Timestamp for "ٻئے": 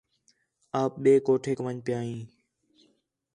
1.03-1.13